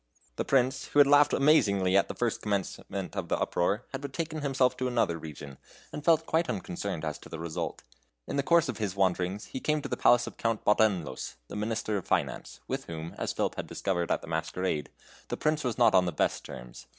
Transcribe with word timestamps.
The 0.37 0.43
Prince, 0.45 0.85
who 0.85 0.97
had 0.97 1.05
laughed 1.05 1.31
amazingly 1.31 1.95
at 1.95 2.07
the 2.07 2.15
first 2.15 2.41
commencement 2.41 3.15
of 3.15 3.29
the 3.29 3.37
uproar, 3.37 3.85
had 3.91 4.01
betaken 4.01 4.41
himself 4.41 4.75
to 4.77 4.87
another 4.87 5.19
region, 5.19 5.59
and 5.93 6.03
felt 6.03 6.25
quite 6.25 6.49
unconcerned 6.49 7.05
as 7.05 7.19
to 7.19 7.29
the 7.29 7.37
result. 7.37 7.83
In 8.25 8.35
the 8.35 8.41
course 8.41 8.67
of 8.67 8.79
his 8.79 8.95
wanderings, 8.95 9.45
he 9.53 9.59
came 9.59 9.79
to 9.83 9.89
the 9.89 9.95
palace 9.95 10.25
of 10.25 10.37
Count 10.37 10.65
Bodenlos, 10.65 11.35
the 11.49 11.55
Minister 11.55 11.97
of 11.97 12.07
Finance, 12.07 12.61
with 12.67 12.85
whom, 12.85 13.13
as 13.19 13.31
Philip 13.31 13.53
had 13.57 13.67
discovered 13.67 14.09
at 14.09 14.21
the 14.23 14.27
masquerade, 14.27 14.89
the 15.27 15.37
Prince 15.37 15.63
was 15.63 15.77
not 15.77 15.93
on 15.93 16.05
the 16.07 16.11
best 16.11 16.43
terms. 16.43 16.87